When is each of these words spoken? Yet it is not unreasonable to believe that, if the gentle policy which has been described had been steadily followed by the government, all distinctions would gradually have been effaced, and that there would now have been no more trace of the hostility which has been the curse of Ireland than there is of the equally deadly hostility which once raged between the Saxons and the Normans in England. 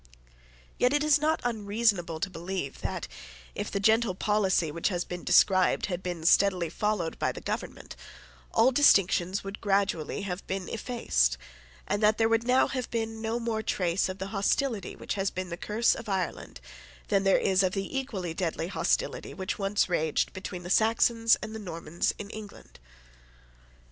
Yet 0.79 0.93
it 0.93 1.03
is 1.03 1.19
not 1.21 1.41
unreasonable 1.43 2.19
to 2.21 2.29
believe 2.31 2.81
that, 2.81 3.07
if 3.53 3.69
the 3.69 3.79
gentle 3.79 4.15
policy 4.15 4.71
which 4.71 4.87
has 4.87 5.03
been 5.03 5.23
described 5.23 5.85
had 5.85 6.01
been 6.01 6.25
steadily 6.25 6.69
followed 6.71 7.19
by 7.19 7.31
the 7.31 7.39
government, 7.39 7.95
all 8.51 8.71
distinctions 8.71 9.43
would 9.43 9.61
gradually 9.61 10.23
have 10.23 10.41
been 10.47 10.67
effaced, 10.69 11.37
and 11.85 12.01
that 12.01 12.17
there 12.17 12.27
would 12.27 12.47
now 12.47 12.67
have 12.67 12.89
been 12.89 13.21
no 13.21 13.39
more 13.39 13.61
trace 13.61 14.09
of 14.09 14.17
the 14.17 14.29
hostility 14.33 14.95
which 14.95 15.13
has 15.13 15.29
been 15.29 15.49
the 15.49 15.55
curse 15.55 15.93
of 15.93 16.09
Ireland 16.09 16.61
than 17.09 17.23
there 17.23 17.37
is 17.37 17.61
of 17.61 17.73
the 17.73 17.95
equally 17.95 18.33
deadly 18.33 18.69
hostility 18.69 19.35
which 19.35 19.59
once 19.59 19.87
raged 19.87 20.33
between 20.33 20.63
the 20.63 20.71
Saxons 20.71 21.37
and 21.43 21.53
the 21.53 21.59
Normans 21.59 22.11
in 22.17 22.31
England. 22.31 22.79